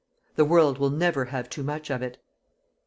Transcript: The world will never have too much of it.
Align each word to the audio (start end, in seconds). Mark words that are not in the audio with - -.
The 0.35 0.45
world 0.45 0.79
will 0.79 0.89
never 0.89 1.25
have 1.25 1.47
too 1.47 1.61
much 1.61 1.91
of 1.91 2.01
it. 2.01 2.17